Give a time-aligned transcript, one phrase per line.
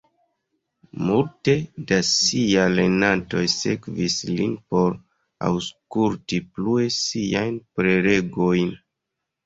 [1.09, 1.53] Multe
[1.91, 4.99] da siaj lernantoj sekvis lin por
[5.53, 8.79] aŭskulti plue siajn prelegojn.